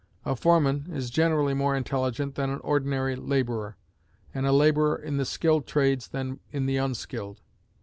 [0.25, 3.77] A foreman is generally more intelligent than an ordinary laborer,
[4.33, 7.39] and a laborer in the skilled trades than in the unskilled.